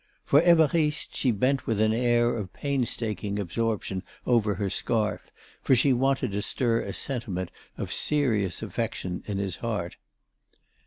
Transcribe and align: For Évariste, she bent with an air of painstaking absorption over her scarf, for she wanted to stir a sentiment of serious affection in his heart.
For 0.25 0.41
Évariste, 0.41 1.09
she 1.11 1.29
bent 1.29 1.67
with 1.67 1.79
an 1.79 1.93
air 1.93 2.35
of 2.35 2.51
painstaking 2.53 3.37
absorption 3.37 4.01
over 4.25 4.55
her 4.55 4.67
scarf, 4.67 5.31
for 5.61 5.75
she 5.75 5.93
wanted 5.93 6.31
to 6.31 6.41
stir 6.41 6.79
a 6.81 6.91
sentiment 6.91 7.51
of 7.77 7.93
serious 7.93 8.63
affection 8.63 9.21
in 9.27 9.37
his 9.37 9.57
heart. 9.57 9.97